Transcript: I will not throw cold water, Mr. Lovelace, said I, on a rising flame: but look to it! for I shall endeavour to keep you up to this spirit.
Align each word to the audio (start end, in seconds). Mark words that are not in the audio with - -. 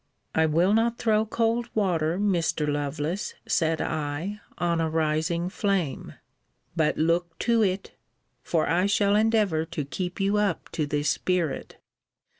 I 0.33 0.47
will 0.47 0.73
not 0.73 0.97
throw 0.97 1.27
cold 1.27 1.69
water, 1.75 2.17
Mr. 2.17 2.67
Lovelace, 2.67 3.35
said 3.47 3.79
I, 3.81 4.41
on 4.57 4.81
a 4.81 4.89
rising 4.89 5.47
flame: 5.47 6.15
but 6.75 6.97
look 6.97 7.37
to 7.45 7.61
it! 7.61 7.91
for 8.41 8.65
I 8.67 8.87
shall 8.87 9.15
endeavour 9.15 9.63
to 9.65 9.85
keep 9.85 10.19
you 10.19 10.37
up 10.37 10.69
to 10.69 10.87
this 10.87 11.09
spirit. 11.11 11.77